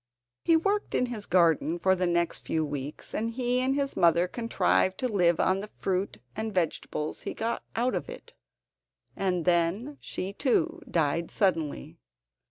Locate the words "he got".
7.21-7.61